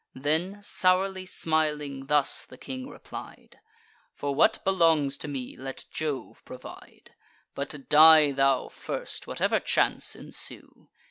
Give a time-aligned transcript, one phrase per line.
[0.15, 3.59] Then, sourly smiling, thus the king replied:
[4.15, 7.13] "For what belongs to me, let Jove provide;
[7.53, 10.89] But die thou first, whatever chance ensue."